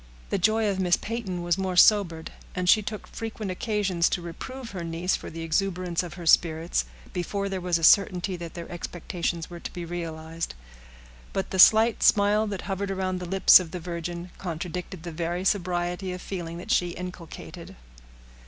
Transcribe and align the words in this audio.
The 0.31 0.39
joy 0.39 0.67
of 0.67 0.79
Miss 0.79 0.97
Peyton 0.97 1.43
was 1.43 1.59
more 1.59 1.75
sobered, 1.75 2.31
and 2.55 2.67
she 2.67 2.81
took 2.81 3.05
frequent 3.05 3.51
occasions 3.51 4.09
to 4.09 4.21
reprove 4.23 4.71
her 4.71 4.83
niece 4.83 5.15
for 5.15 5.29
the 5.29 5.43
exuberance 5.43 6.01
of 6.01 6.15
her 6.15 6.25
spirits, 6.25 6.85
before 7.13 7.47
there 7.49 7.61
was 7.61 7.77
a 7.77 7.83
certainty 7.83 8.35
that 8.37 8.55
their 8.55 8.67
expectations 8.71 9.51
were 9.51 9.59
to 9.59 9.71
be 9.71 9.85
realized. 9.85 10.55
But 11.33 11.51
the 11.51 11.59
slight 11.59 12.01
smile 12.01 12.47
that 12.47 12.61
hovered 12.63 12.89
around 12.89 13.19
the 13.19 13.27
lips 13.29 13.59
of 13.59 13.69
the 13.69 13.79
virgin 13.79 14.31
contradicted 14.39 15.03
the 15.03 15.11
very 15.11 15.43
sobriety 15.45 16.11
of 16.13 16.21
feeling 16.23 16.57
that 16.57 16.71
she 16.71 16.93
inculcated. 16.95 17.75